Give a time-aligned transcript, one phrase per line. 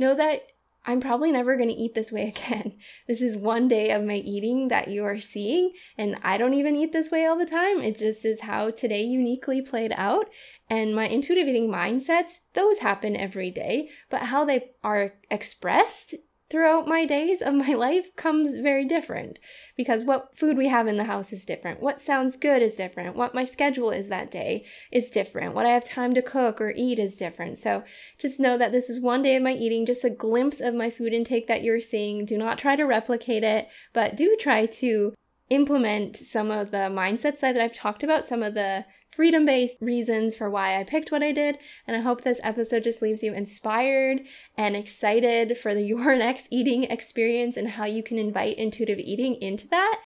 [0.00, 0.42] know that
[0.86, 2.78] I'm probably never going to eat this way again.
[3.06, 6.76] This is one day of my eating that you are seeing, and I don't even
[6.76, 7.80] eat this way all the time.
[7.80, 10.26] It just is how today uniquely played out.
[10.68, 16.14] And my intuitive eating mindsets, those happen every day, but how they are expressed
[16.50, 19.38] throughout my days of my life comes very different
[19.76, 21.80] because what food we have in the house is different.
[21.80, 23.16] What sounds good is different.
[23.16, 25.54] What my schedule is that day is different.
[25.54, 27.58] What I have time to cook or eat is different.
[27.58, 27.84] So
[28.18, 30.90] just know that this is one day of my eating, just a glimpse of my
[30.90, 32.24] food intake that you're seeing.
[32.24, 35.14] Do not try to replicate it, but do try to
[35.50, 40.36] implement some of the mindsets that I've talked about, some of the freedom based reasons
[40.36, 41.58] for why I picked what I did.
[41.86, 44.22] And I hope this episode just leaves you inspired
[44.56, 49.36] and excited for the, your next eating experience and how you can invite intuitive eating
[49.36, 50.02] into that.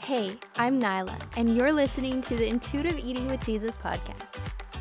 [0.00, 4.28] Hey, I'm Nyla, and you're listening to the Intuitive Eating with Jesus podcast.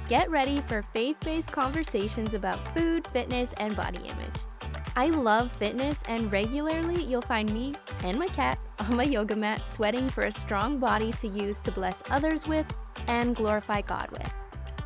[0.08, 4.65] Get ready for faith based conversations about food, fitness, and body image.
[4.98, 9.66] I love fitness, and regularly you'll find me and my cat on my yoga mat
[9.66, 12.66] sweating for a strong body to use to bless others with
[13.08, 14.34] and glorify God with.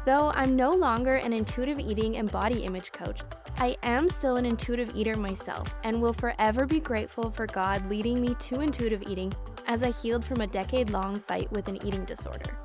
[0.05, 3.21] Though I'm no longer an intuitive eating and body image coach,
[3.57, 8.19] I am still an intuitive eater myself and will forever be grateful for God leading
[8.19, 9.31] me to intuitive eating
[9.67, 12.57] as I healed from a decade long fight with an eating disorder.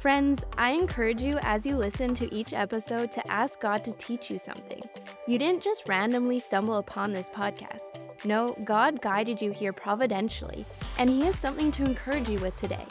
[0.00, 4.30] Friends, I encourage you as you listen to each episode to ask God to teach
[4.30, 4.80] you something.
[5.28, 8.24] You didn't just randomly stumble upon this podcast.
[8.24, 10.64] No, God guided you here providentially,
[10.96, 12.86] and He has something to encourage you with today.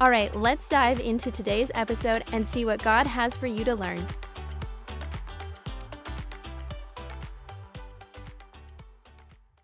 [0.00, 3.76] All right, let's dive into today's episode and see what God has for you to
[3.76, 4.04] learn.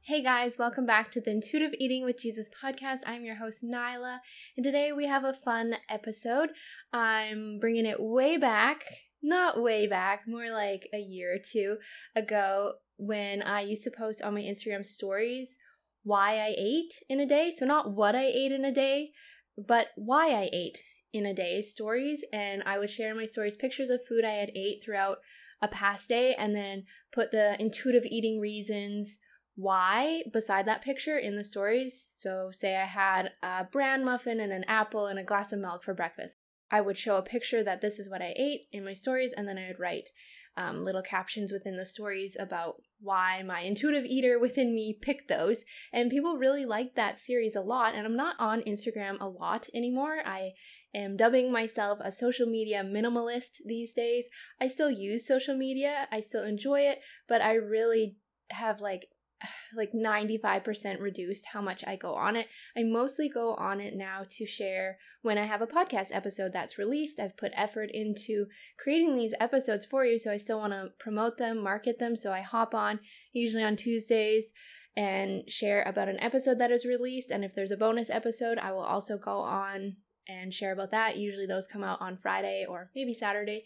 [0.03, 2.99] Hey guys, welcome back to the Intuitive Eating with Jesus podcast.
[3.05, 4.19] I'm your host, Nyla,
[4.57, 6.51] and today we have a fun episode.
[6.93, 8.85] I'm bringing it way back,
[9.25, 11.79] not way back, more like a year or two
[12.15, 15.57] ago when I used to post on my Instagram stories
[16.05, 17.51] why I ate in a day.
[17.51, 19.13] So, not what I ate in a day,
[19.57, 20.79] but why I ate
[21.13, 22.23] in a day stories.
[22.33, 25.19] And I would share in my stories pictures of food I had ate throughout
[25.63, 29.17] a past day and then put the intuitive eating reasons
[29.57, 32.17] why beside that picture in the stories.
[32.21, 35.83] So, say I had a bran muffin and an apple and a glass of milk
[35.83, 36.37] for breakfast.
[36.71, 39.47] I would show a picture that this is what I ate in my stories, and
[39.47, 40.11] then I would write
[40.57, 45.65] um, little captions within the stories about why my intuitive eater within me picked those.
[45.93, 47.95] And people really liked that series a lot.
[47.95, 50.19] And I'm not on Instagram a lot anymore.
[50.25, 50.53] I
[50.95, 54.27] am dubbing myself a social media minimalist these days.
[54.61, 58.17] I still use social media, I still enjoy it, but I really
[58.51, 59.09] have like
[59.77, 62.47] like 95% reduced how much I go on it.
[62.77, 66.79] I mostly go on it now to share when I have a podcast episode that's
[66.79, 67.19] released.
[67.19, 68.47] I've put effort into
[68.79, 72.17] creating these episodes for you, so I still want to promote them, market them.
[72.17, 73.01] So I hop on
[73.33, 74.53] usually on Tuesdays
[74.97, 77.31] and share about an episode that is released.
[77.31, 79.97] And if there's a bonus episode, I will also go on
[80.29, 81.17] and share about that.
[81.17, 83.65] Usually those come out on Friday or maybe Saturday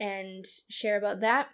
[0.00, 1.48] and share about that.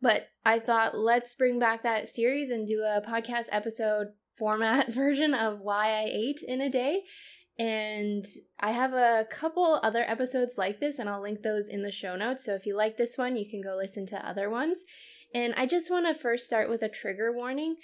[0.00, 5.34] But I thought let's bring back that series and do a podcast episode format version
[5.34, 7.02] of why I ate in a day.
[7.58, 8.24] And
[8.60, 12.14] I have a couple other episodes like this, and I'll link those in the show
[12.14, 12.44] notes.
[12.44, 14.78] So if you like this one, you can go listen to other ones.
[15.34, 17.74] And I just want to first start with a trigger warning.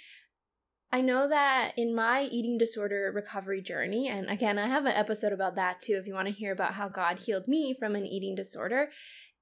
[0.91, 5.33] I know that in my eating disorder recovery journey, and again, I have an episode
[5.33, 8.05] about that too if you want to hear about how God healed me from an
[8.05, 8.91] eating disorder.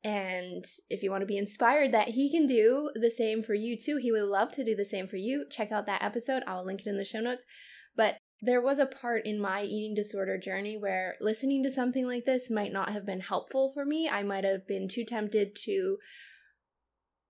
[0.04, 3.78] And if you want to be inspired that he can do the same for you
[3.78, 5.46] too, he would love to do the same for you.
[5.50, 6.44] Check out that episode.
[6.46, 7.44] I'll link it in the show notes.
[7.96, 12.26] But there was a part in my eating disorder journey where listening to something like
[12.26, 14.10] this might not have been helpful for me.
[14.10, 15.98] I might have been too tempted to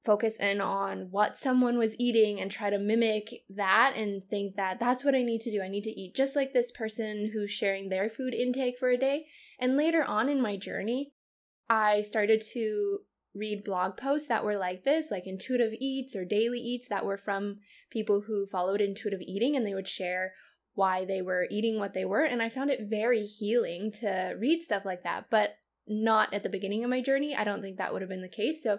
[0.04, 4.80] focus in on what someone was eating and try to mimic that and think that
[4.80, 5.62] that's what I need to do.
[5.62, 8.98] I need to eat just like this person who's sharing their food intake for a
[8.98, 9.28] day.
[9.60, 11.14] And later on in my journey,
[11.74, 13.00] I started to
[13.34, 17.18] read blog posts that were like this, like intuitive eats or daily eats that were
[17.18, 17.58] from
[17.90, 20.34] people who followed intuitive eating and they would share
[20.76, 22.24] why they were eating what they were.
[22.24, 25.56] And I found it very healing to read stuff like that, but
[25.88, 27.36] not at the beginning of my journey.
[27.36, 28.62] I don't think that would have been the case.
[28.62, 28.78] So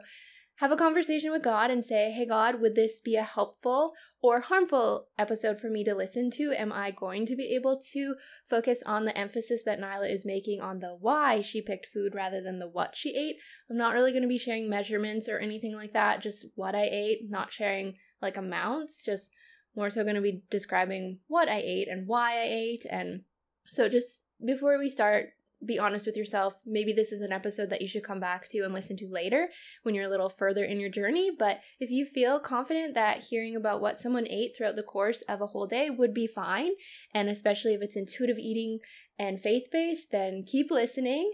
[0.59, 3.93] have a conversation with God and say, Hey, God, would this be a helpful
[4.23, 6.53] or harmful episode for me to listen to?
[6.57, 8.15] Am I going to be able to
[8.49, 12.41] focus on the emphasis that Nyla is making on the why she picked food rather
[12.41, 13.37] than the what she ate?
[13.69, 16.89] I'm not really going to be sharing measurements or anything like that, just what I
[16.91, 19.31] ate, not sharing like amounts, just
[19.77, 22.87] more so going to be describing what I ate and why I ate.
[22.89, 23.23] And
[23.67, 25.31] so, just before we start,
[25.67, 26.55] be honest with yourself.
[26.67, 29.49] Maybe this is an episode that you should come back to and listen to later
[29.83, 31.31] when you're a little further in your journey.
[31.37, 35.41] But if you feel confident that hearing about what someone ate throughout the course of
[35.41, 36.73] a whole day would be fine,
[37.13, 38.79] and especially if it's intuitive eating
[39.19, 41.33] and faith based, then keep listening.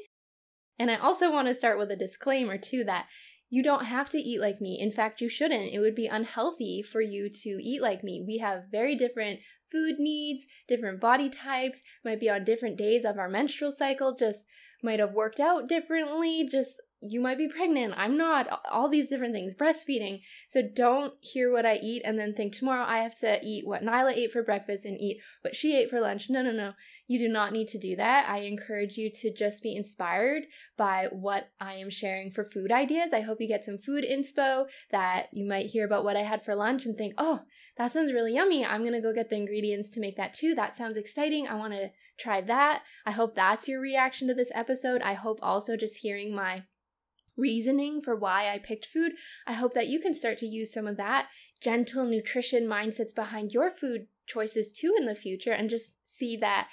[0.79, 3.06] And I also want to start with a disclaimer too that
[3.50, 4.79] you don't have to eat like me.
[4.81, 5.75] In fact, you shouldn't.
[5.75, 8.25] It would be unhealthy for you to eat like me.
[8.26, 13.19] We have very different food needs, different body types, might be on different days of
[13.19, 14.44] our menstrual cycle, just
[14.82, 19.32] might have worked out differently, just you might be pregnant, I'm not, all these different
[19.32, 20.20] things, breastfeeding.
[20.50, 23.82] So don't hear what I eat and then think tomorrow I have to eat what
[23.82, 26.29] Nyla ate for breakfast and eat what she ate for lunch.
[26.29, 26.73] No, no, no.
[27.06, 28.29] You do not need to do that.
[28.29, 30.43] I encourage you to just be inspired
[30.76, 33.12] by what I am sharing for food ideas.
[33.12, 36.44] I hope you get some food inspo that you might hear about what I had
[36.44, 37.41] for lunch and think, oh,
[37.79, 38.64] that sounds really yummy.
[38.64, 40.55] I'm going to go get the ingredients to make that too.
[40.55, 41.49] That sounds exciting.
[41.49, 42.82] I want to try that.
[43.06, 45.00] I hope that's your reaction to this episode.
[45.00, 46.64] I hope also just hearing my
[47.37, 49.12] reasoning for why I picked food,
[49.47, 51.29] I hope that you can start to use some of that
[51.61, 56.69] gentle nutrition mindsets behind your food choices too in the future and just see that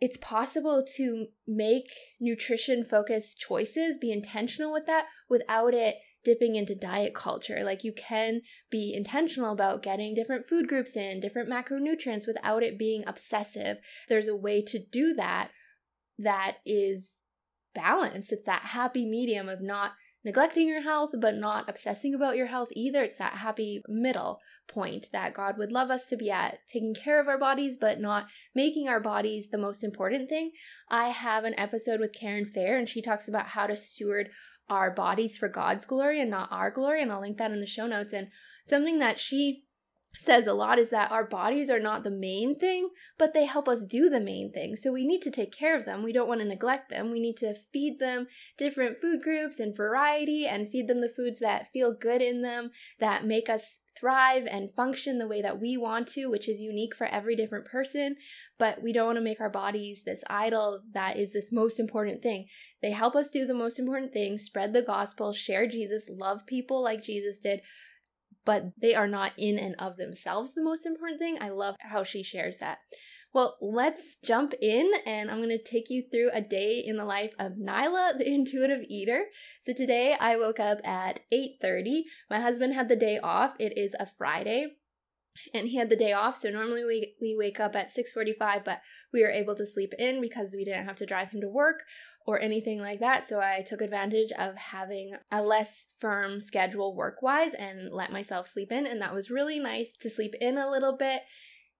[0.00, 1.90] it's possible to make
[2.20, 7.62] nutrition focused choices, be intentional with that without it dipping into diet culture.
[7.62, 8.40] Like you can
[8.70, 13.78] be intentional about getting different food groups in, different macronutrients without it being obsessive.
[14.08, 15.50] There's a way to do that
[16.18, 17.18] that is
[17.74, 18.32] balance.
[18.32, 19.92] It's that happy medium of not
[20.24, 23.04] neglecting your health, but not obsessing about your health either.
[23.04, 27.20] It's that happy middle point that God would love us to be at, taking care
[27.20, 30.52] of our bodies, but not making our bodies the most important thing.
[30.88, 34.30] I have an episode with Caren Fehr, and she talks about how to steward
[34.70, 37.02] our bodies for God's glory and not our glory.
[37.02, 38.14] And I'll link that in the show notes.
[38.14, 38.28] And
[38.66, 39.63] something that she
[40.18, 43.68] says a lot is that our bodies are not the main thing, but they help
[43.68, 44.76] us do the main thing.
[44.76, 46.02] So we need to take care of them.
[46.02, 47.10] We don't want to neglect them.
[47.10, 48.26] We need to feed them
[48.56, 52.70] different food groups and variety and feed them the foods that feel good in them,
[53.00, 56.94] that make us thrive and function the way that we want to, which is unique
[56.96, 58.16] for every different person.
[58.58, 62.22] But we don't want to make our bodies this idol that is this most important
[62.22, 62.46] thing.
[62.82, 66.82] They help us do the most important thing spread the gospel, share Jesus, love people
[66.82, 67.60] like Jesus did
[68.44, 71.38] but they are not in and of themselves the most important thing.
[71.40, 72.78] I love how she shares that.
[73.32, 77.32] Well, let's jump in and I'm to take you through a day in the life
[77.38, 79.24] of Nyla, the intuitive eater.
[79.64, 82.02] So today I woke up at 8:30.
[82.30, 83.54] My husband had the day off.
[83.58, 84.76] It is a Friday
[85.52, 88.80] and he had the day off so normally we, we wake up at 6.45 but
[89.12, 91.82] we were able to sleep in because we didn't have to drive him to work
[92.26, 93.28] or anything like that.
[93.28, 98.48] So i took advantage of having a less firm schedule work wise and let myself
[98.48, 101.22] sleep in and that was really nice to sleep in a little bit.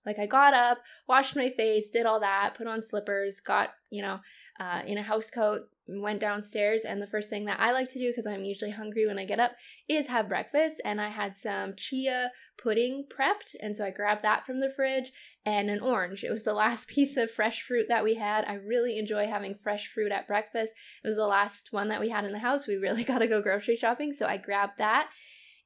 [0.04, 4.02] Like i got up washed my face did all that put on slippers got you
[4.02, 4.20] know
[4.60, 7.98] uh, in a house coat went downstairs and the first thing that I like to
[7.98, 9.52] do because I'm usually hungry when I get up
[9.88, 14.46] is have breakfast and I had some chia pudding prepped and so I grabbed that
[14.46, 15.12] from the fridge
[15.44, 16.24] and an orange.
[16.24, 18.44] It was the last piece of fresh fruit that we had.
[18.46, 20.72] I really enjoy having fresh fruit at breakfast.
[21.04, 22.66] It was the last one that we had in the house.
[22.66, 25.08] We really got to go grocery shopping, so I grabbed that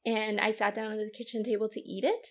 [0.05, 2.29] and I sat down at the kitchen table to eat it.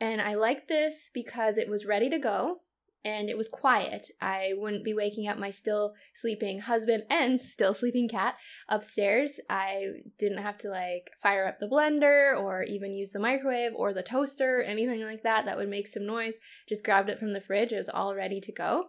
[0.00, 2.60] And I liked this because it was ready to go
[3.04, 4.10] and it was quiet.
[4.20, 8.36] I wouldn't be waking up my still sleeping husband and still sleeping cat
[8.68, 9.38] upstairs.
[9.50, 9.86] I
[10.18, 14.02] didn't have to like fire up the blender or even use the microwave or the
[14.02, 16.34] toaster, anything like that that would make some noise.
[16.68, 18.86] Just grabbed it from the fridge, it was all ready to go.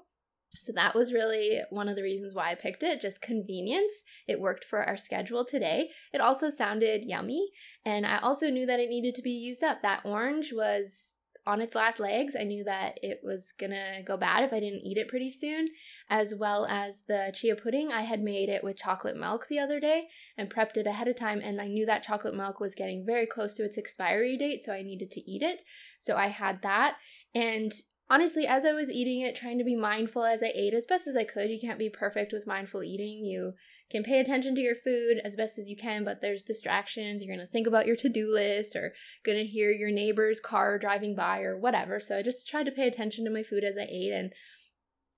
[0.57, 3.93] So that was really one of the reasons why I picked it, just convenience.
[4.27, 5.89] It worked for our schedule today.
[6.13, 7.49] It also sounded yummy,
[7.83, 9.81] and I also knew that it needed to be used up.
[9.81, 11.14] That orange was
[11.47, 12.35] on its last legs.
[12.39, 15.69] I knew that it was gonna go bad if I didn't eat it pretty soon,
[16.09, 17.91] as well as the chia pudding.
[17.91, 21.15] I had made it with chocolate milk the other day and prepped it ahead of
[21.15, 24.63] time, and I knew that chocolate milk was getting very close to its expiry date,
[24.63, 25.63] so I needed to eat it.
[26.01, 26.95] So I had that.
[27.33, 27.71] And
[28.09, 31.07] honestly, as I was eating it, trying to be mindful as I ate as best
[31.07, 33.23] as I could, you can't be perfect with mindful eating.
[33.23, 33.53] You
[33.89, 37.21] can pay attention to your food as best as you can, but there's distractions.
[37.21, 40.39] You're going to think about your to do list or going to hear your neighbor's
[40.39, 41.99] car driving by or whatever.
[41.99, 44.33] So I just tried to pay attention to my food as I ate and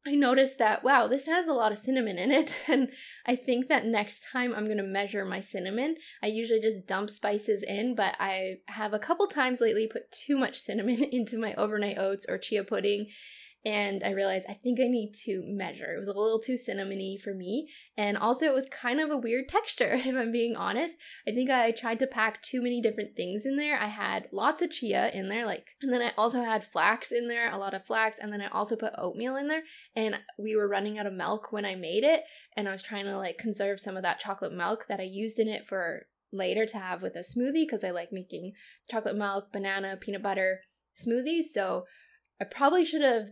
[0.06, 2.54] I noticed that, wow, this has a lot of cinnamon in it.
[2.70, 2.92] And
[3.26, 5.96] I think that next time I'm going to measure my cinnamon.
[6.24, 10.38] I usually just dump spices in, but I have a couple times lately put too
[10.38, 13.08] much cinnamon into my overnight oats or chia pudding
[13.68, 15.94] and I realized I think I need to measure.
[15.94, 19.18] It was a little too cinnamony for me, and also it was kind of a
[19.18, 20.96] weird texture, if I'm being honest.
[21.28, 23.78] I think I tried to pack too many different things in there.
[23.78, 27.28] I had lots of chia in there, like, and then I also had flax in
[27.28, 29.64] there, a lot of flax, and then I also put oatmeal in there,
[29.98, 32.24] and we were running out of milk when I made it,
[32.56, 35.40] and I was trying to like conserve some of that chocolate milk that I used
[35.40, 38.54] in it for later to have with a smoothie because I like making
[38.90, 40.62] chocolate milk, banana, peanut butter
[40.96, 41.46] smoothies.
[41.52, 41.84] So
[42.40, 43.30] I probably should have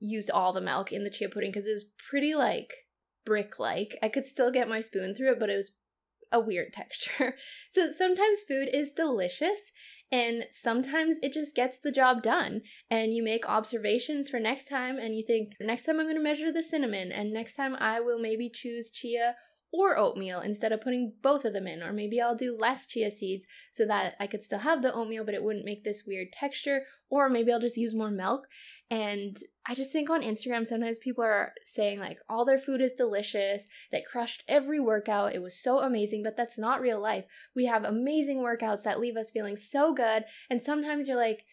[0.00, 2.72] used all the milk in the chia pudding because it was pretty like
[3.24, 3.98] brick like.
[4.02, 5.72] I could still get my spoon through it, but it was
[6.32, 7.36] a weird texture.
[7.72, 9.72] So sometimes food is delicious
[10.12, 12.62] and sometimes it just gets the job done.
[12.90, 16.22] And you make observations for next time and you think, next time I'm going to
[16.22, 19.34] measure the cinnamon, and next time I will maybe choose chia
[19.72, 21.82] or oatmeal instead of putting both of them in.
[21.82, 25.24] Or maybe I'll do less chia seeds so that I could still have the oatmeal,
[25.24, 26.82] but it wouldn't make this weird texture.
[27.10, 28.46] Or maybe I'll just use more milk.
[28.90, 29.36] And
[29.68, 33.66] I just think on Instagram, sometimes people are saying like all their food is delicious,
[33.90, 37.24] they crushed every workout, it was so amazing, but that's not real life.
[37.54, 40.24] We have amazing workouts that leave us feeling so good.
[40.48, 41.44] And sometimes you're like,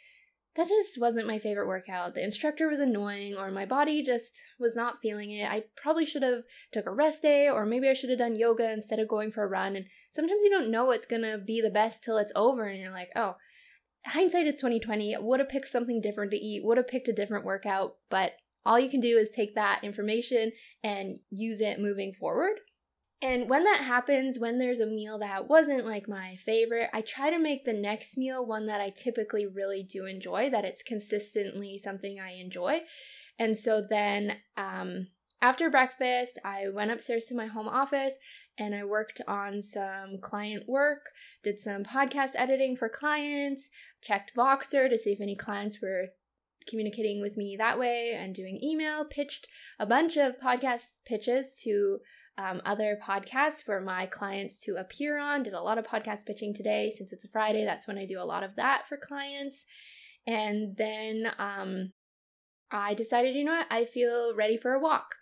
[0.55, 2.13] that just wasn't my favorite workout.
[2.13, 5.49] The instructor was annoying or my body just was not feeling it.
[5.49, 8.71] I probably should have took a rest day or maybe I should have done yoga
[8.71, 9.75] instead of going for a run.
[9.75, 12.79] And sometimes you don't know what's going to be the best till it's over and
[12.79, 13.37] you're like, "Oh,
[14.05, 15.15] hindsight is 2020.
[15.19, 18.33] Would have picked something different to eat, would have picked a different workout, but
[18.65, 20.51] all you can do is take that information
[20.83, 22.59] and use it moving forward.
[23.21, 27.29] And when that happens, when there's a meal that wasn't like my favorite, I try
[27.29, 31.79] to make the next meal one that I typically really do enjoy, that it's consistently
[31.81, 32.81] something I enjoy.
[33.39, 35.07] And so then um,
[35.41, 38.13] after breakfast, I went upstairs to my home office
[38.57, 41.11] and I worked on some client work,
[41.43, 43.69] did some podcast editing for clients,
[44.01, 46.09] checked Voxer to see if any clients were
[46.67, 49.47] communicating with me that way and doing email, pitched
[49.79, 51.99] a bunch of podcast pitches to
[52.37, 55.43] um, other podcasts for my clients to appear on.
[55.43, 57.63] Did a lot of podcast pitching today since it's a Friday.
[57.65, 59.65] That's when I do a lot of that for clients.
[60.25, 61.91] And then um,
[62.71, 65.15] I decided, you know what, I feel ready for a walk.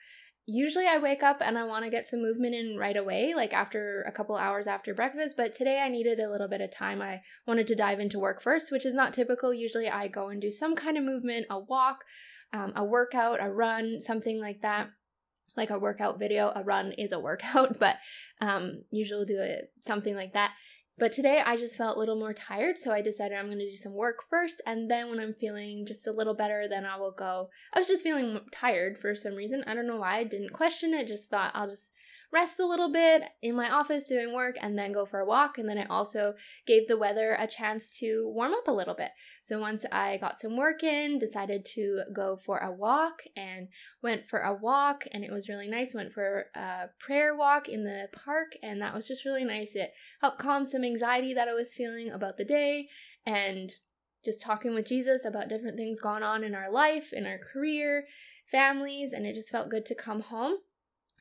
[0.53, 3.53] Usually I wake up and I want to get some movement in right away, like
[3.53, 7.01] after a couple hours after breakfast, but today I needed a little bit of time.
[7.01, 9.53] I wanted to dive into work first, which is not typical.
[9.53, 12.03] Usually I go and do some kind of movement, a walk,
[12.51, 14.89] um, a workout, a run, something like that
[15.57, 16.51] like a workout video.
[16.55, 17.97] A run is a workout, but
[18.39, 20.51] um, usually do it something like that.
[20.97, 23.69] But today I just felt a little more tired, so I decided I'm going to
[23.69, 26.97] do some work first, and then when I'm feeling just a little better, then I
[26.97, 27.49] will go.
[27.73, 29.63] I was just feeling tired for some reason.
[29.65, 30.17] I don't know why.
[30.17, 31.07] I didn't question it.
[31.07, 31.91] Just thought I'll just
[32.31, 35.57] rest a little bit in my office doing work and then go for a walk.
[35.57, 36.33] And then I also
[36.65, 39.11] gave the weather a chance to warm up a little bit.
[39.43, 43.67] So once I got some work in, decided to go for a walk and
[44.01, 45.93] went for a walk and it was really nice.
[45.93, 49.75] Went for a prayer walk in the park and that was just really nice.
[49.75, 52.87] It helped calm some anxiety that I was feeling about the day
[53.25, 53.71] and
[54.23, 58.05] just talking with Jesus about different things going on in our life, in our career,
[58.51, 60.57] families, and it just felt good to come home.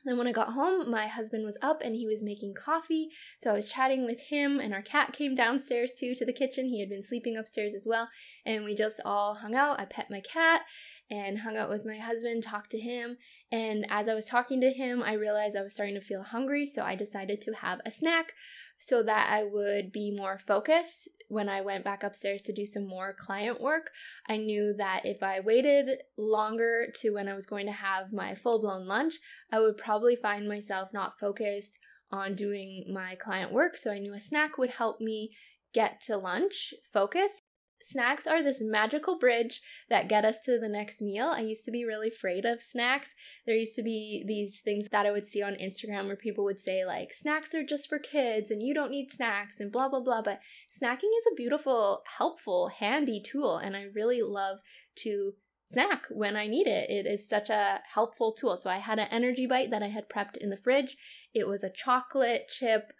[0.05, 3.09] Then, when I got home, my husband was up and he was making coffee.
[3.41, 6.67] So I was chatting with him, and our cat came downstairs too to the kitchen.
[6.67, 8.09] He had been sleeping upstairs as well.
[8.45, 9.79] And we just all hung out.
[9.79, 10.61] I pet my cat
[11.09, 13.17] and hung out with my husband, talked to him.
[13.51, 16.65] And as I was talking to him, I realized I was starting to feel hungry.
[16.65, 18.33] So I decided to have a snack
[18.77, 22.85] so that I would be more focused when I went back upstairs to do some
[22.85, 23.91] more client work.
[24.27, 28.35] I knew that if I waited longer to when I was going to have my
[28.35, 29.13] full blown lunch,
[29.49, 31.79] I would probably find myself not focused
[32.11, 33.77] on doing my client work.
[33.77, 35.31] So I knew a snack would help me
[35.73, 37.43] get to lunch focused
[37.83, 41.27] snacks are this magical bridge that get us to the next meal.
[41.27, 43.09] I used to be really afraid of snacks.
[43.45, 46.59] There used to be these things that I would see on Instagram where people would
[46.59, 50.01] say, like, snacks are just for kids and you don't need snacks and blah, blah,
[50.01, 50.21] blah.
[50.21, 50.39] But
[50.81, 53.57] snacking is a beautiful, helpful, handy tool.
[53.57, 54.59] And I really love
[54.97, 55.33] to
[55.71, 56.89] snack when I need it.
[56.89, 58.57] It is such a helpful tool.
[58.57, 60.97] So I had an energy bite that I had prepped in the fridge.
[61.33, 62.91] It was a chocolate chip,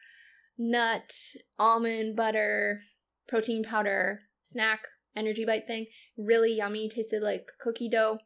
[0.57, 1.13] nut,
[1.59, 2.83] almond butter,
[3.27, 4.21] protein powder,
[4.51, 4.81] snack
[5.15, 5.87] energy bite thing.
[6.17, 8.19] Really yummy, tasted like cookie dough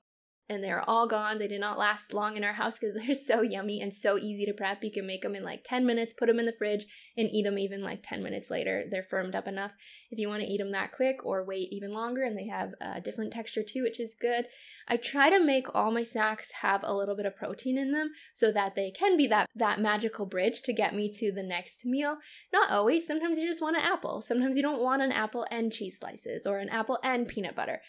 [0.49, 1.39] and they're all gone.
[1.39, 4.45] They did not last long in our house because they're so yummy and so easy
[4.45, 4.83] to prep.
[4.83, 6.85] You can make them in like 10 minutes, put them in the fridge,
[7.17, 8.85] and eat them even like 10 minutes later.
[8.89, 9.71] They're firmed up enough
[10.11, 12.71] if you want to eat them that quick or wait even longer, and they have
[12.81, 14.45] a different texture too, which is good.
[14.87, 18.11] I try to make all my snacks have a little bit of protein in them
[18.33, 21.85] so that they can be that, that magical bridge to get me to the next
[21.85, 22.17] meal.
[22.53, 23.07] Not always.
[23.07, 24.21] Sometimes you just want an apple.
[24.21, 27.81] Sometimes you don't want an apple and cheese slices or an apple and peanut butter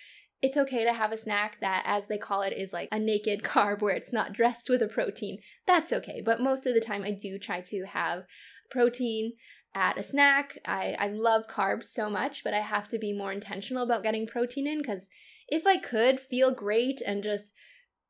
[0.43, 3.43] it's okay to have a snack that, as they call it, is like a naked
[3.43, 5.39] carb where it's not dressed with a protein.
[5.67, 6.23] That's okay.
[6.25, 8.25] But most of the time, I do try to have
[8.71, 9.33] protein
[9.75, 10.59] at a snack.
[10.65, 14.27] I, I love carbs so much, but I have to be more intentional about getting
[14.27, 15.09] protein in because
[15.49, 17.53] if I could feel great and just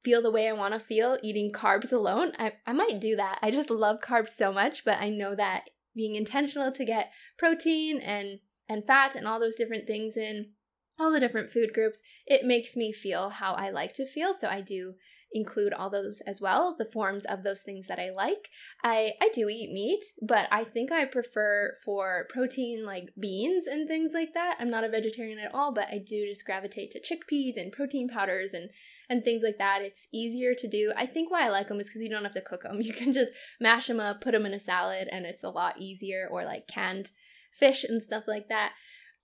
[0.04, 3.38] feel the way I want to feel eating carbs alone, I, I might do that.
[3.42, 7.99] I just love carbs so much, but I know that being intentional to get protein
[7.99, 10.50] and and fat and all those different things in
[10.98, 14.34] all the different food groups, it makes me feel how I like to feel.
[14.34, 14.94] So I do
[15.32, 18.48] include all those as well, the forms of those things that I like.
[18.82, 23.88] I I do eat meat, but I think I prefer for protein like beans and
[23.88, 24.56] things like that.
[24.58, 28.08] I'm not a vegetarian at all, but I do just gravitate to chickpeas and protein
[28.08, 28.70] powders and
[29.08, 29.82] and things like that.
[29.82, 30.92] It's easier to do.
[30.96, 32.80] I think why I like them is cuz you don't have to cook them.
[32.86, 35.80] You can just mash them up, put them in a salad and it's a lot
[35.80, 37.10] easier or like canned
[37.52, 38.72] fish and stuff like that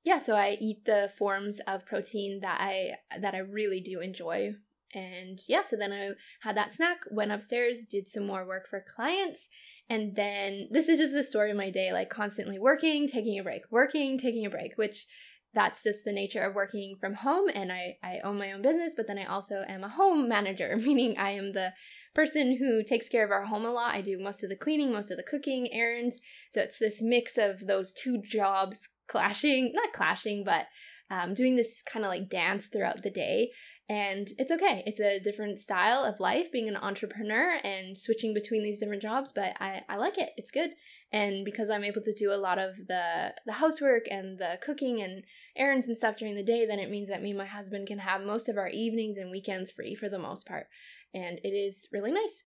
[0.05, 4.55] yeah so i eat the forms of protein that i that i really do enjoy
[4.95, 8.85] and yeah, so then I had that snack, went upstairs, did some more work for
[8.87, 9.49] clients.
[9.89, 13.43] And then this is just the story of my day, like constantly working, taking a
[13.43, 15.07] break, working, taking a break, which
[15.55, 17.49] that's just the nature of working from home.
[17.55, 20.77] And I, I own my own business, but then I also am a home manager,
[20.81, 21.73] meaning I am the
[22.15, 23.95] person who takes care of our home a lot.
[23.95, 26.19] I do most of the cleaning, most of the cooking, errands.
[26.53, 30.67] So it's this mix of those two jobs clashing, not clashing, but
[31.11, 33.51] um, doing this kind of like dance throughout the day.
[33.89, 34.83] And it's okay.
[34.87, 39.33] It's a different style of life being an entrepreneur and switching between these different jobs,
[39.35, 40.31] but I, I like it.
[40.39, 40.71] It's good.
[41.13, 45.03] And because I'm able to do a lot of the the housework and the cooking
[45.03, 45.25] and
[45.57, 47.99] errands and stuff during the day, then it means that me and my husband can
[47.99, 50.69] have most of our evenings and weekends free for the most part.
[51.13, 52.45] And it is really nice.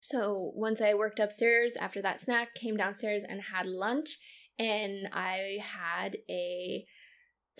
[0.00, 4.18] So once I worked upstairs after that snack, came downstairs and had lunch,
[4.60, 6.84] and I had a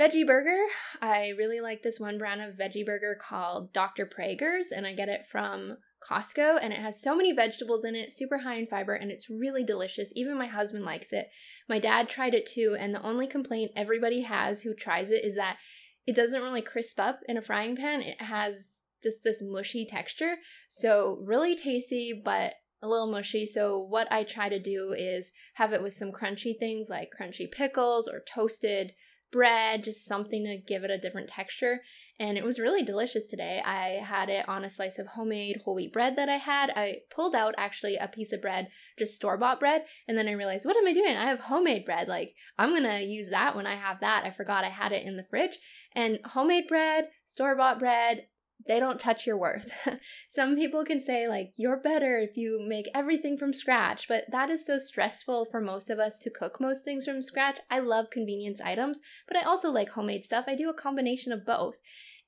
[0.01, 0.63] Veggie burger.
[1.03, 4.07] I really like this one brand of veggie burger called Dr.
[4.07, 5.77] Praeger's, and I get it from
[6.09, 6.59] Costco.
[6.63, 9.63] And it has so many vegetables in it, super high in fiber, and it's really
[9.63, 10.11] delicious.
[10.15, 11.29] Even my husband likes it.
[11.69, 15.37] My dad tried it too, and the only complaint everybody has who tries it is
[15.37, 15.59] that
[16.07, 18.01] it doesn't really crisp up in a frying pan.
[18.01, 20.37] It has just this mushy texture.
[20.71, 23.47] So, really tasty, but a little mushy.
[23.47, 27.51] So, what I try to do is have it with some crunchy things like crunchy
[27.51, 28.93] pickles or toasted
[29.33, 31.81] bread, just something to give it a different texture.
[32.19, 33.63] And it was really delicious today.
[33.65, 36.71] I had it on a slice of homemade whole wheat bread that I had.
[36.71, 40.33] I pulled out actually a piece of bread, just store bought bread, and then I
[40.33, 41.17] realized, what am I doing?
[41.17, 42.09] I have homemade bread.
[42.09, 44.25] Like, I'm gonna use that when I have that.
[44.25, 45.59] I forgot I had it in the fridge.
[45.95, 48.27] And homemade bread, store bought bread,
[48.67, 49.71] they don't touch your worth.
[50.35, 54.51] Some people can say, like, you're better if you make everything from scratch, but that
[54.51, 57.59] is so stressful for most of us to cook most things from scratch.
[57.71, 60.45] I love convenience items, but I also like homemade stuff.
[60.49, 61.77] I do a combination of both,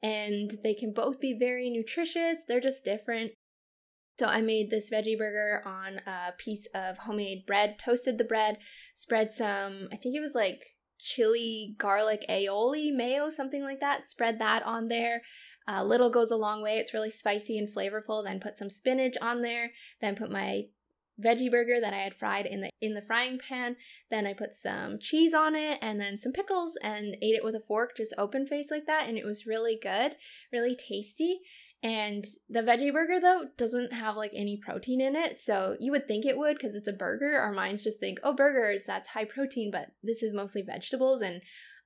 [0.02, 3.32] and they can both be very nutritious, they're just different.
[4.18, 8.58] So I made this veggie burger on a piece of homemade bread, toasted the bread,
[8.94, 10.64] spread some, I think it was like
[10.98, 15.22] chili garlic aioli mayo, something like that, spread that on there
[15.68, 16.78] uh, little goes a long way.
[16.78, 18.24] It's really spicy and flavorful.
[18.24, 19.72] Then put some spinach on there.
[20.00, 20.64] Then put my
[21.22, 23.76] veggie burger that I had fried in the in the frying pan.
[24.10, 27.54] Then I put some cheese on it and then some pickles and ate it with
[27.54, 29.08] a fork, just open face like that.
[29.08, 30.16] And it was really good,
[30.52, 31.40] really tasty.
[31.84, 36.06] And the veggie burger though doesn't have like any protein in it, so you would
[36.06, 37.38] think it would because it's a burger.
[37.38, 41.42] Our minds just think, oh, burgers, that's high protein, but this is mostly vegetables and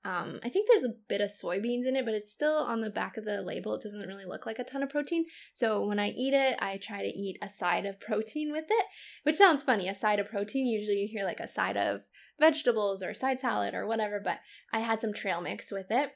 [0.06, 2.90] um, I think there's a bit of soybeans in it, but it's still on the
[2.90, 3.74] back of the label.
[3.74, 5.24] It doesn't really look like a ton of protein.
[5.52, 8.86] So when I eat it, I try to eat a side of protein with it,
[9.24, 9.88] which sounds funny.
[9.88, 12.02] A side of protein, usually you hear like a side of
[12.38, 14.38] vegetables or side salad or whatever, but
[14.72, 16.12] I had some trail mix with it.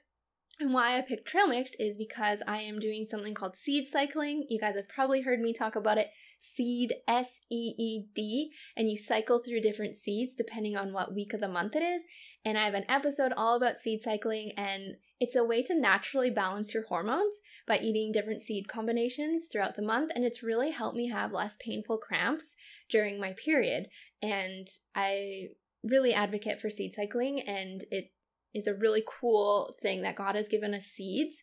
[0.61, 4.47] And why I picked trail mix is because I am doing something called seed cycling.
[4.49, 6.11] You guys have probably heard me talk about it.
[6.41, 11.35] Seed, S E E D, and you cycle through different seeds depending on what week
[11.35, 12.03] of the month it is.
[12.45, 16.31] And I have an episode all about seed cycling, and it's a way to naturally
[16.31, 17.37] balance your hormones
[17.69, 20.11] by eating different seed combinations throughout the month.
[20.15, 22.55] And it's really helped me have less painful cramps
[22.89, 23.89] during my period.
[24.23, 25.49] And I
[25.85, 28.13] really advocate for seed cycling, and it
[28.55, 31.37] is a really cool thing that God has given us seeds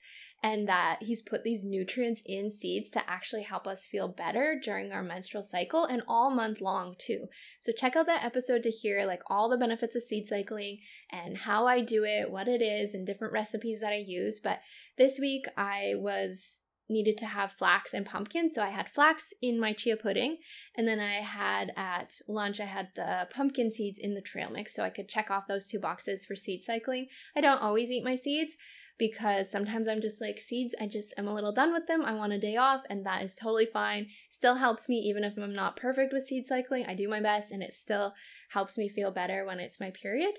[0.43, 4.91] and that he's put these nutrients in seeds to actually help us feel better during
[4.91, 7.25] our menstrual cycle and all month long too.
[7.61, 10.79] So check out that episode to hear like all the benefits of seed cycling
[11.11, 14.39] and how I do it, what it is, and different recipes that I use.
[14.39, 14.59] But
[14.97, 16.57] this week I was
[16.89, 18.49] needed to have flax and pumpkin.
[18.49, 20.37] So I had flax in my chia pudding.
[20.75, 24.73] And then I had at lunch, I had the pumpkin seeds in the trail mix.
[24.73, 27.07] So I could check off those two boxes for seed cycling.
[27.35, 28.53] I don't always eat my seeds,
[28.97, 32.03] because sometimes I'm just like seeds, I just am a little done with them.
[32.03, 34.07] I want a day off, and that is totally fine.
[34.31, 36.85] Still helps me, even if I'm not perfect with seed cycling.
[36.87, 38.13] I do my best, and it still
[38.49, 40.33] helps me feel better when it's my period.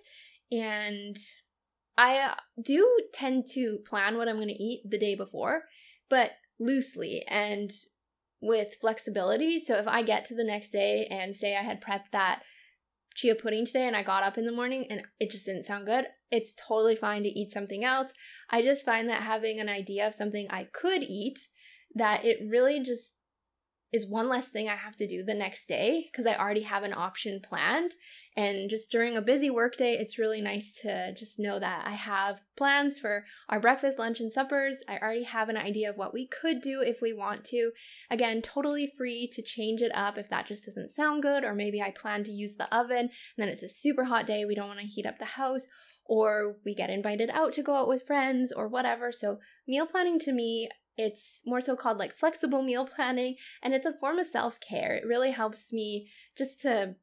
[0.51, 1.16] And
[1.97, 5.64] I uh, do tend to plan what I'm going to eat the day before,
[6.09, 7.71] but loosely and
[8.40, 9.61] with flexibility.
[9.61, 12.42] So if I get to the next day and say I had prepped that
[13.14, 15.87] chia pudding today and I got up in the morning and it just didn't sound
[15.87, 18.12] good, it's totally fine to eat something else.
[18.51, 21.38] I just find that having an idea of something I could eat,
[21.95, 23.12] that it really just
[23.91, 26.83] is one less thing I have to do the next day because I already have
[26.83, 27.93] an option planned.
[28.37, 32.41] And just during a busy workday, it's really nice to just know that I have
[32.57, 34.77] plans for our breakfast, lunch, and suppers.
[34.88, 37.73] I already have an idea of what we could do if we want to.
[38.11, 41.81] Again, totally free to change it up if that just doesn't sound good, or maybe
[41.81, 44.69] I plan to use the oven and then it's a super hot day, we don't
[44.69, 45.67] want to heat up the house,
[46.09, 49.12] or we get invited out to go out with friends or whatever.
[49.12, 50.68] So, meal planning to me
[50.99, 54.97] it's more so called like flexible meal planning, and it's a form of self care.
[54.97, 56.97] It really helps me just to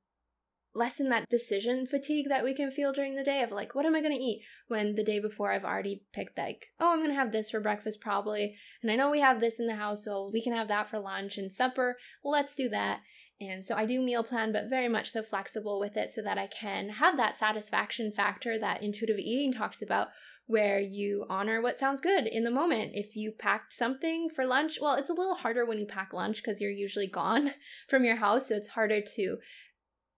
[0.76, 3.96] lessen that decision fatigue that we can feel during the day of like, what am
[3.96, 7.10] I going to eat when the day before I've already picked, like, oh, I'm going
[7.12, 8.56] to have this for breakfast probably.
[8.84, 11.00] And I know we have this in the house, so we can have that for
[11.00, 11.96] lunch and supper.
[12.24, 13.00] Let's do that.
[13.42, 16.38] And so I do meal plan, but very much so flexible with it so that
[16.38, 20.08] I can have that satisfaction factor that intuitive eating talks about,
[20.48, 22.92] where you honor what sounds good in the moment.
[22.94, 26.38] If you packed something for lunch, well, it's a little harder when you pack lunch
[26.44, 27.52] because you're usually gone
[27.90, 28.48] from your house.
[28.48, 29.38] So it's harder to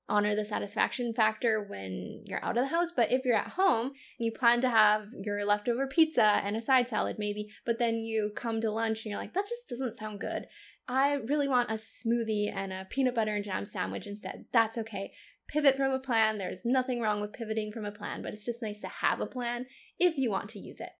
[0.10, 2.91] honor the satisfaction factor when you're out of the house.
[2.95, 6.62] But if you're at home and you plan to have your leftover pizza and a
[6.62, 9.97] side salad, maybe, but then you come to lunch and you're like, that just doesn't
[9.97, 10.45] sound good.
[10.88, 14.45] I really want a smoothie and a peanut butter and jam sandwich instead.
[14.54, 15.12] That's okay.
[15.47, 16.38] Pivot from a plan.
[16.38, 19.26] There's nothing wrong with pivoting from a plan, but it's just nice to have a
[19.26, 19.65] plan
[20.00, 20.91] if you want to use it.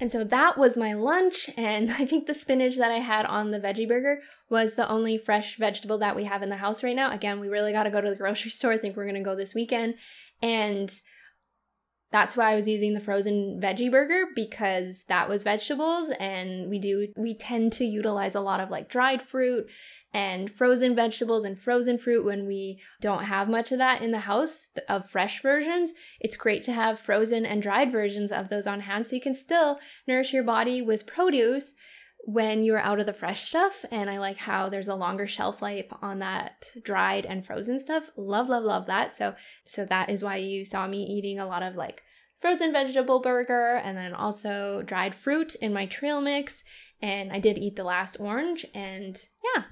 [0.00, 3.50] And so that was my lunch, and I think the spinach that I had on
[3.50, 6.96] the veggie burger was the only fresh vegetable that we have in the house right
[6.96, 7.10] now.
[7.12, 8.72] Again, we really got to go to the grocery store.
[8.72, 9.94] I think we're going to go this weekend.
[10.40, 10.92] And
[12.10, 16.78] that's why I was using the frozen veggie burger because that was vegetables and we
[16.78, 19.68] do we tend to utilize a lot of like dried fruit
[20.14, 24.20] and frozen vegetables and frozen fruit when we don't have much of that in the
[24.20, 25.92] house of fresh versions.
[26.18, 29.34] It's great to have frozen and dried versions of those on hand so you can
[29.34, 31.74] still nourish your body with produce
[32.28, 35.62] when you're out of the fresh stuff and I like how there's a longer shelf
[35.62, 38.10] life on that dried and frozen stuff.
[38.18, 39.16] Love love love that.
[39.16, 42.02] So so that is why you saw me eating a lot of like
[42.38, 46.62] frozen vegetable burger and then also dried fruit in my trail mix
[47.00, 49.62] and I did eat the last orange and yeah,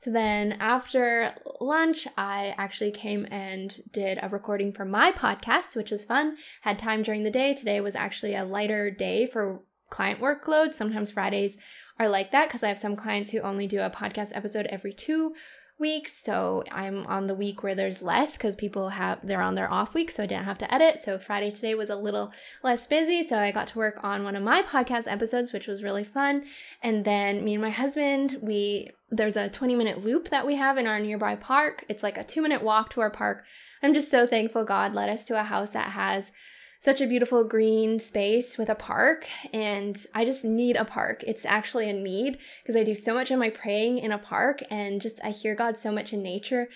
[0.00, 5.90] so then after lunch, I actually came and did a recording for my podcast, which
[5.90, 6.36] was fun.
[6.60, 7.52] Had time during the day.
[7.52, 10.74] Today was actually a lighter day for client workload.
[10.74, 11.56] Sometimes Fridays
[11.98, 14.92] are like that because I have some clients who only do a podcast episode every
[14.92, 15.34] two
[15.78, 16.12] weeks.
[16.24, 19.94] So I'm on the week where there's less because people have they're on their off
[19.94, 21.00] week, so I didn't have to edit.
[21.00, 24.36] So Friday today was a little less busy, so I got to work on one
[24.36, 26.44] of my podcast episodes, which was really fun.
[26.82, 30.78] And then me and my husband, we there's a 20 minute loop that we have
[30.78, 31.84] in our nearby park.
[31.88, 33.44] It's like a 2 minute walk to our park.
[33.82, 36.30] I'm just so thankful God led us to a house that has
[36.80, 41.24] such a beautiful green space with a park and I just need a park.
[41.26, 44.62] It's actually a need because I do so much of my praying in a park
[44.70, 46.68] and just I hear God so much in nature.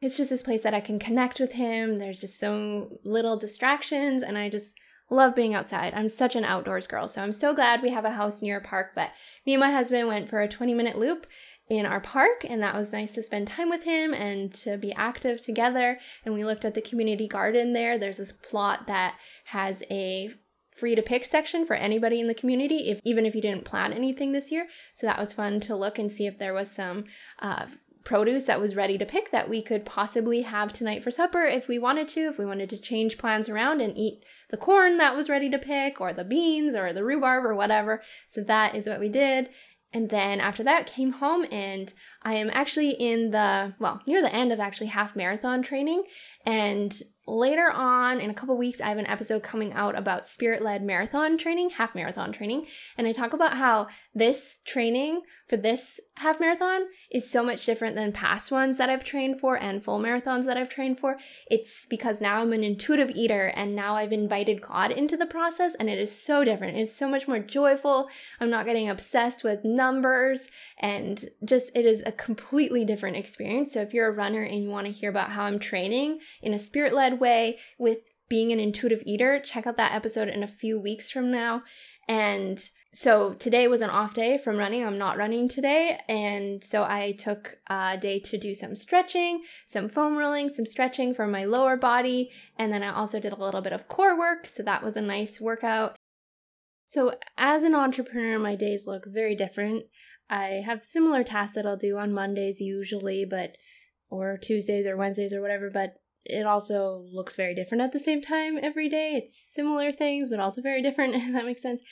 [0.00, 1.98] It's just this place that I can connect with him.
[1.98, 4.74] There's just so little distractions and I just
[5.10, 5.94] love being outside.
[5.94, 7.08] I'm such an outdoors girl.
[7.08, 9.10] So I'm so glad we have a house near a park, but
[9.46, 11.26] me and my husband went for a 20 minute loop
[11.68, 14.92] in our park, and that was nice to spend time with him and to be
[14.92, 15.98] active together.
[16.24, 17.98] And we looked at the community garden there.
[17.98, 20.34] There's this plot that has a
[20.70, 23.92] free to pick section for anybody in the community if even if you didn't plan
[23.92, 27.04] anything this year so that was fun to look and see if there was some
[27.38, 27.64] uh,
[28.04, 31.68] produce that was ready to pick that we could possibly have tonight for supper if
[31.68, 35.16] we wanted to, if we wanted to change plans around and eat the corn that
[35.16, 38.02] was ready to pick, or the beans, or the rhubarb, or whatever.
[38.28, 39.48] So that is what we did.
[39.94, 44.34] And then after that, came home and I am actually in the, well, near the
[44.34, 46.02] end of actually half marathon training.
[46.44, 46.92] And
[47.26, 50.82] later on in a couple weeks, I have an episode coming out about spirit led
[50.82, 52.66] marathon training, half marathon training.
[52.98, 57.96] And I talk about how this training for this half marathon is so much different
[57.96, 61.18] than past ones that I've trained for and full marathons that I've trained for.
[61.50, 65.74] It's because now I'm an intuitive eater and now I've invited God into the process
[65.78, 66.78] and it is so different.
[66.78, 68.08] It's so much more joyful.
[68.40, 73.72] I'm not getting obsessed with numbers and just it is a completely different experience.
[73.72, 76.54] So if you're a runner and you want to hear about how I'm training in
[76.54, 77.98] a spirit led way with
[78.28, 81.62] being an intuitive eater, check out that episode in a few weeks from now.
[82.08, 84.86] And so today was an off day from running.
[84.86, 86.00] I'm not running today.
[86.08, 91.12] And so I took a day to do some stretching, some foam rolling, some stretching
[91.12, 92.30] for my lower body.
[92.56, 94.46] And then I also did a little bit of core work.
[94.46, 95.96] So that was a nice workout.
[96.86, 99.84] So as an entrepreneur, my days look very different.
[100.30, 103.56] I have similar tasks that I'll do on Mondays usually, but
[104.08, 108.22] or Tuesdays or Wednesdays or whatever, but it also looks very different at the same
[108.22, 109.12] time every day.
[109.14, 111.82] It's similar things, but also very different, if that makes sense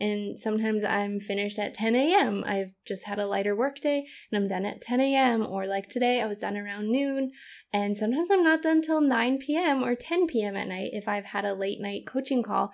[0.00, 2.42] and sometimes I'm finished at 10 a.m.
[2.46, 5.46] I've just had a lighter work day and I'm done at 10 a.m.
[5.46, 7.32] or like today I was done around noon
[7.72, 9.84] and sometimes I'm not done till 9 p.m.
[9.84, 10.56] or 10 p.m.
[10.56, 12.72] at night if I've had a late night coaching call.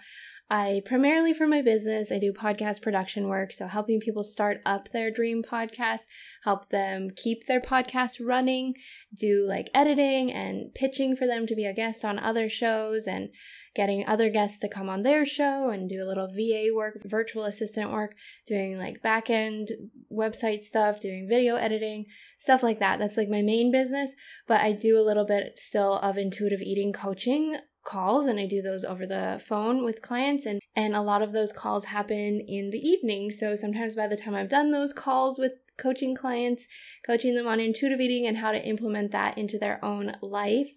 [0.48, 4.92] I primarily for my business, I do podcast production work, so helping people start up
[4.92, 6.02] their dream podcast,
[6.44, 8.74] help them keep their podcast running,
[9.18, 13.30] do like editing and pitching for them to be a guest on other shows and
[13.76, 17.44] getting other guests to come on their show and do a little VA work, virtual
[17.44, 18.14] assistant work,
[18.46, 19.70] doing like back end
[20.10, 22.06] website stuff, doing video editing,
[22.40, 22.98] stuff like that.
[22.98, 24.12] That's like my main business.
[24.48, 28.62] But I do a little bit still of intuitive eating coaching calls and I do
[28.62, 32.70] those over the phone with clients and and a lot of those calls happen in
[32.70, 33.30] the evening.
[33.30, 36.64] So sometimes by the time I've done those calls with coaching clients,
[37.06, 40.70] coaching them on intuitive eating and how to implement that into their own life,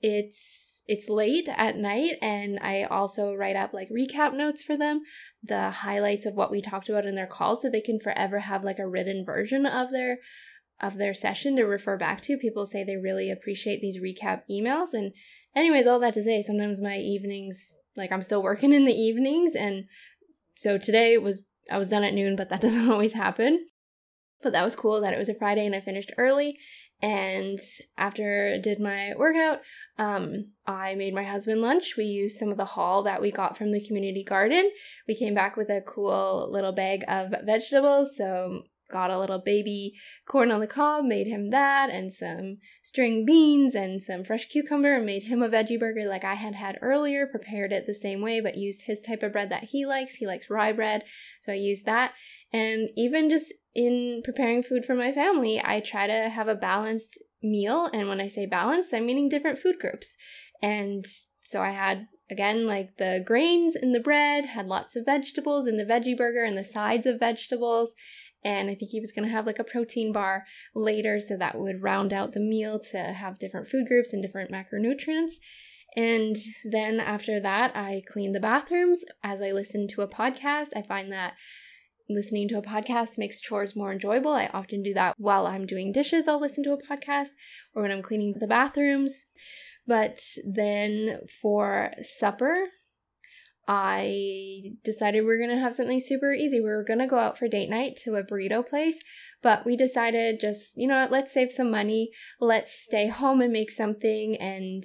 [0.00, 5.02] it's it's late at night and I also write up like recap notes for them,
[5.40, 8.64] the highlights of what we talked about in their call so they can forever have
[8.64, 10.18] like a written version of their
[10.80, 12.36] of their session to refer back to.
[12.36, 15.12] People say they really appreciate these recap emails and
[15.54, 19.54] anyways, all that to say sometimes my evenings like I'm still working in the evenings
[19.54, 19.84] and
[20.56, 23.68] so today was I was done at noon, but that doesn't always happen.
[24.42, 26.58] But that was cool that it was a Friday and I finished early
[27.02, 27.58] and
[27.96, 29.60] after I did my workout,
[29.98, 31.94] um, I made my husband lunch.
[31.96, 34.70] We used some of the haul that we got from the community garden.
[35.08, 38.16] We came back with a cool little bag of vegetables.
[38.16, 39.94] So got a little baby
[40.26, 44.96] corn on the cob, made him that, and some string beans and some fresh cucumber,
[44.96, 47.26] and made him a veggie burger like I had had earlier.
[47.26, 50.14] Prepared it the same way, but used his type of bread that he likes.
[50.14, 51.04] He likes rye bread,
[51.42, 52.12] so I used that.
[52.52, 57.18] And even just in preparing food for my family, I try to have a balanced
[57.42, 57.88] meal.
[57.92, 60.16] And when I say balanced, I'm meaning different food groups.
[60.62, 61.06] And
[61.44, 65.76] so I had, again, like the grains in the bread, had lots of vegetables in
[65.76, 67.94] the veggie burger and the sides of vegetables.
[68.44, 71.58] And I think he was going to have like a protein bar later, so that
[71.58, 75.34] would round out the meal to have different food groups and different macronutrients.
[75.96, 80.68] And then after that, I cleaned the bathrooms as I listened to a podcast.
[80.74, 81.34] I find that
[82.14, 84.32] listening to a podcast makes chores more enjoyable.
[84.32, 87.28] I often do that while I'm doing dishes, I'll listen to a podcast,
[87.74, 89.26] or when I'm cleaning the bathrooms.
[89.86, 92.66] But then for supper,
[93.66, 96.60] I decided we are going to have something super easy.
[96.60, 98.98] We were going to go out for date night to a burrito place,
[99.42, 102.10] but we decided just, you know what, let's save some money.
[102.40, 104.84] Let's stay home and make something and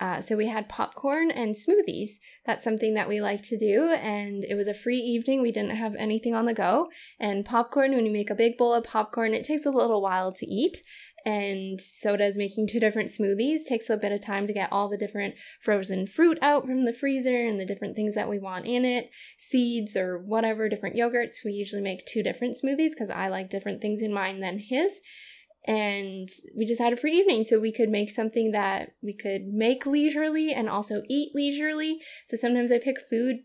[0.00, 2.12] uh, so we had popcorn and smoothies.
[2.44, 5.42] That's something that we like to do, and it was a free evening.
[5.42, 6.88] We didn't have anything on the go.
[7.20, 10.32] And popcorn, when you make a big bowl of popcorn, it takes a little while
[10.32, 10.82] to eat.
[11.24, 13.64] And so does making two different smoothies.
[13.64, 16.92] Takes a bit of time to get all the different frozen fruit out from the
[16.92, 21.44] freezer and the different things that we want in it, seeds or whatever, different yogurts.
[21.44, 25.00] We usually make two different smoothies because I like different things in mine than his
[25.64, 29.46] and we just had a free evening so we could make something that we could
[29.46, 32.00] make leisurely and also eat leisurely.
[32.28, 33.44] So sometimes i pick food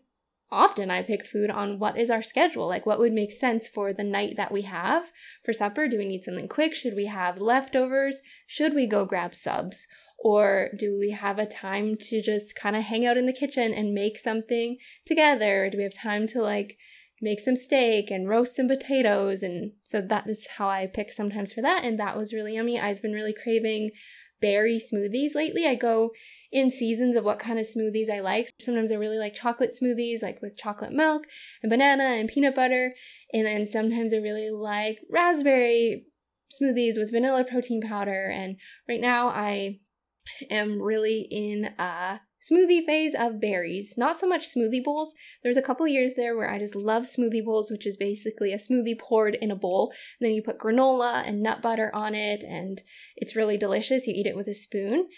[0.50, 3.92] often i pick food on what is our schedule like what would make sense for
[3.92, 5.12] the night that we have
[5.44, 5.86] for supper.
[5.86, 6.74] Do we need something quick?
[6.74, 8.20] Should we have leftovers?
[8.46, 9.86] Should we go grab subs?
[10.20, 13.72] Or do we have a time to just kind of hang out in the kitchen
[13.72, 15.68] and make something together?
[15.70, 16.76] Do we have time to like
[17.20, 19.42] make some steak and roast some potatoes.
[19.42, 21.84] And so that is how I pick sometimes for that.
[21.84, 22.78] And that was really yummy.
[22.78, 23.90] I've been really craving
[24.40, 25.66] berry smoothies lately.
[25.66, 26.10] I go
[26.52, 28.50] in seasons of what kind of smoothies I like.
[28.60, 31.24] Sometimes I really like chocolate smoothies, like with chocolate milk
[31.62, 32.94] and banana and peanut butter.
[33.32, 36.06] And then sometimes I really like raspberry
[36.60, 38.30] smoothies with vanilla protein powder.
[38.32, 38.56] And
[38.88, 39.80] right now I
[40.50, 43.94] am really in a smoothie phase of berries.
[43.96, 45.14] Not so much smoothie bowls.
[45.42, 48.58] There's a couple years there where I just love smoothie bowls, which is basically a
[48.58, 49.92] smoothie poured in a bowl.
[50.20, 52.80] And then you put granola and nut butter on it, and
[53.16, 54.06] it's really delicious.
[54.06, 55.08] You eat it with a spoon.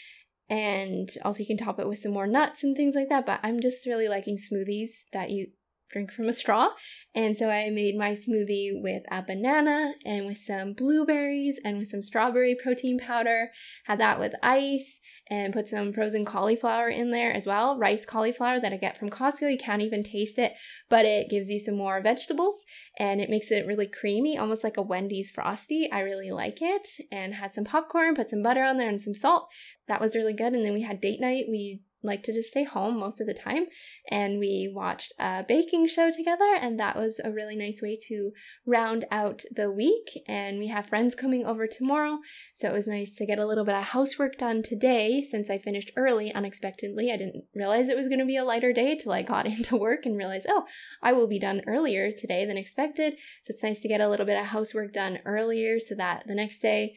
[0.48, 3.26] And also, you can top it with some more nuts and things like that.
[3.26, 5.48] But I'm just really liking smoothies that you
[5.90, 6.70] drink from a straw.
[7.14, 11.90] And so I made my smoothie with a banana and with some blueberries and with
[11.90, 13.50] some strawberry protein powder.
[13.85, 15.00] Had that with ice
[15.31, 17.79] and put some frozen cauliflower in there as well.
[17.79, 19.51] Rice cauliflower that I get from Costco.
[19.51, 20.55] You can't even taste it,
[20.88, 22.64] but it gives you some more vegetables
[22.99, 25.88] and it makes it really creamy, almost like a Wendy's Frosty.
[25.93, 26.88] I really like it.
[27.12, 29.49] And had some popcorn, put some butter on there and some salt.
[29.87, 30.53] That was really good.
[30.53, 31.45] And then we had date night.
[31.49, 33.66] We like to just stay home most of the time.
[34.10, 38.32] And we watched a baking show together, and that was a really nice way to
[38.66, 40.22] round out the week.
[40.26, 42.18] And we have friends coming over tomorrow,
[42.54, 45.58] so it was nice to get a little bit of housework done today since I
[45.58, 47.10] finished early unexpectedly.
[47.12, 49.76] I didn't realize it was going to be a lighter day till I got into
[49.76, 50.64] work and realized, oh,
[51.02, 53.14] I will be done earlier today than expected.
[53.44, 56.34] So it's nice to get a little bit of housework done earlier so that the
[56.34, 56.94] next day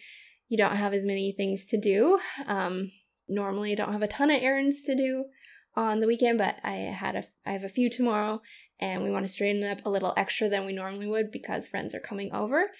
[0.49, 2.19] you don't have as many things to do.
[2.45, 2.91] Um,
[3.27, 5.25] normally I don't have a ton of errands to do
[5.75, 8.41] on the weekend, but I had a I have a few tomorrow
[8.79, 11.95] and we want to straighten up a little extra than we normally would because friends
[11.95, 12.71] are coming over.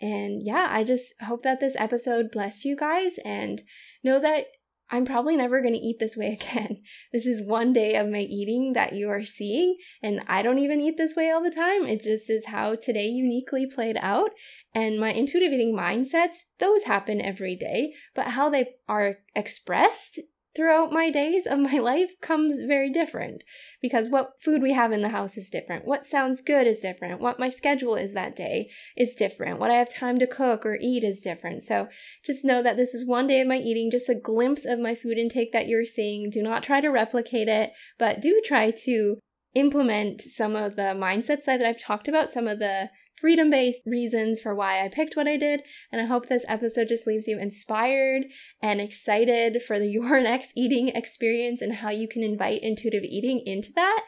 [0.00, 3.62] And yeah, I just hope that this episode blessed you guys and
[4.02, 4.46] know that
[4.92, 6.82] I'm probably never going to eat this way again.
[7.12, 10.80] This is one day of my eating that you are seeing, and I don't even
[10.80, 11.86] eat this way all the time.
[11.86, 14.30] It just is how today uniquely played out.
[14.74, 20.20] And my intuitive eating mindsets, those happen every day, but how they are expressed
[20.54, 23.44] throughout my days of my life comes very different
[23.80, 25.84] because what food we have in the house is different.
[25.84, 27.20] What sounds good is different.
[27.20, 29.58] What my schedule is that day is different.
[29.58, 31.62] What I have time to cook or eat is different.
[31.62, 31.88] So
[32.24, 34.94] just know that this is one day of my eating, just a glimpse of my
[34.94, 36.30] food intake that you're seeing.
[36.30, 39.18] Do not try to replicate it, but do try to
[39.54, 42.88] implement some of the mindsets that I've talked about, some of the
[43.22, 45.62] freedom based reasons for why I picked what I did.
[45.92, 48.24] And I hope this episode just leaves you inspired
[48.60, 53.40] and excited for the, your next eating experience and how you can invite intuitive eating
[53.46, 54.02] into that.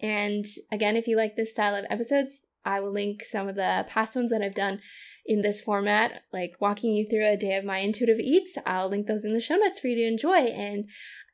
[0.00, 3.86] And again, if you like this style of episodes, I will link some of the
[3.88, 4.80] past ones that I've done
[5.24, 8.58] in this format, like walking you through a day of my intuitive eats.
[8.66, 10.34] I'll link those in the show notes for you to enjoy.
[10.34, 10.86] And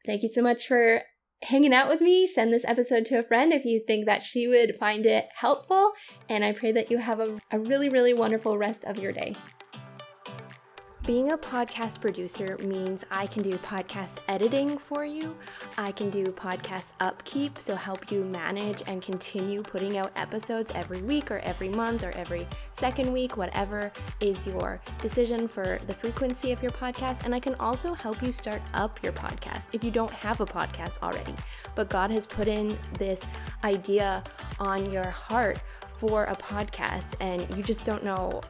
[0.05, 1.03] thank you so much for
[1.43, 2.27] hanging out with me.
[2.27, 5.93] Send this episode to a friend if you think that she would find it helpful.
[6.29, 9.35] And I pray that you have a, a really, really wonderful rest of your day.
[11.05, 15.37] Being a podcast producer means I can do podcast editing for you.
[15.77, 21.03] I can do podcast upkeep, so help you manage and continue putting out episodes every
[21.03, 22.47] week or every month or every
[22.79, 27.25] second week, whatever is your decision for the frequency of your podcast.
[27.25, 30.47] And I can also help you start up your podcast if you don't have a
[30.47, 31.35] podcast already.
[31.75, 33.21] But God has put in this
[33.65, 34.23] idea
[34.61, 35.61] on your heart
[35.97, 38.41] for a podcast and you just don't know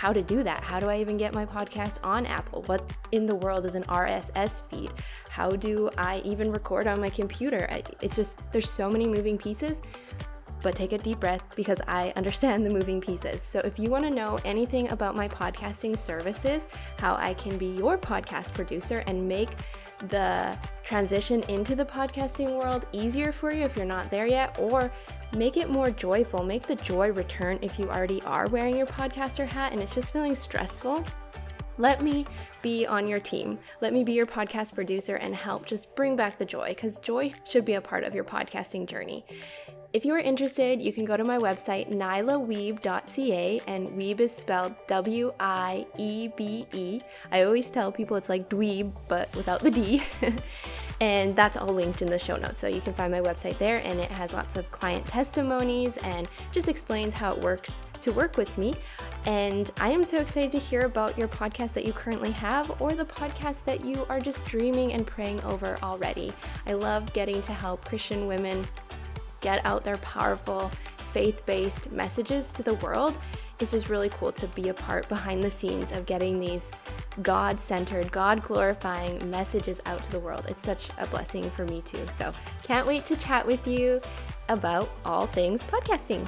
[0.00, 0.64] how to do that.
[0.64, 2.62] How do I even get my podcast on Apple?
[2.62, 4.90] What in the world is an RSS feed?
[5.28, 7.68] How do I even record on my computer?
[8.00, 9.82] It's just, there's so many moving pieces.
[10.62, 13.42] But take a deep breath because I understand the moving pieces.
[13.42, 16.66] So, if you want to know anything about my podcasting services,
[16.98, 19.50] how I can be your podcast producer and make
[20.08, 24.90] the transition into the podcasting world easier for you if you're not there yet, or
[25.36, 26.42] make it more joyful.
[26.42, 30.12] Make the joy return if you already are wearing your podcaster hat and it's just
[30.12, 31.04] feeling stressful.
[31.78, 32.26] Let me
[32.60, 33.58] be on your team.
[33.80, 37.32] Let me be your podcast producer and help just bring back the joy because joy
[37.48, 39.24] should be a part of your podcasting journey.
[39.92, 44.74] If you are interested, you can go to my website, nylawiebe.ca, and Wiebe is spelled
[44.86, 47.00] W I E B E.
[47.32, 50.02] I always tell people it's like dweeb, but without the D.
[51.00, 52.60] and that's all linked in the show notes.
[52.60, 56.28] So you can find my website there, and it has lots of client testimonies and
[56.52, 58.74] just explains how it works to work with me.
[59.26, 62.92] And I am so excited to hear about your podcast that you currently have or
[62.92, 66.32] the podcast that you are just dreaming and praying over already.
[66.66, 68.64] I love getting to help Christian women
[69.40, 70.70] get out their powerful
[71.12, 73.14] faith based messages to the world.
[73.60, 76.70] It's just really cool to be a part behind the scenes of getting these
[77.22, 80.46] God centered, God glorifying messages out to the world.
[80.48, 82.06] It's such a blessing for me too.
[82.16, 84.00] So, can't wait to chat with you
[84.48, 86.26] about all things podcasting.